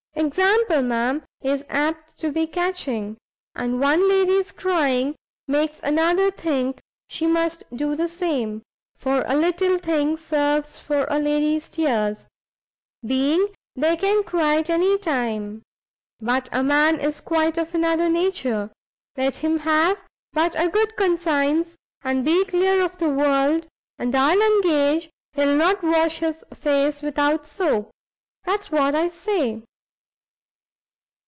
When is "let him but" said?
19.17-20.53